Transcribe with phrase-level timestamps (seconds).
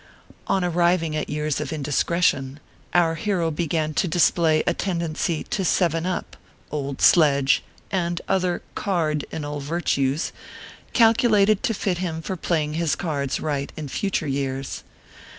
[0.47, 2.59] On arriving at years of indiscretion,
[2.91, 6.35] our hero began to display a tendency to" seven up,"
[6.71, 10.31] Old Sledge, and other card inal virtues,
[10.93, 14.83] calculated to fit him for play ing his cards right in future years.